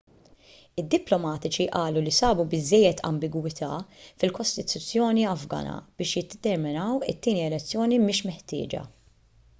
id-diplomatiċi 0.83 1.67
qalu 1.79 2.01
li 2.05 2.13
sabu 2.19 2.45
biżżejjed 2.53 3.03
ambigwità 3.09 3.69
fil-kostituzzjoni 4.23 5.29
afgana 5.35 5.77
biex 6.01 6.17
jiddeterminaw 6.21 7.09
it-tieni 7.15 7.47
elezzjoni 7.51 8.05
mhix 8.07 8.27
meħtieġa 8.31 8.87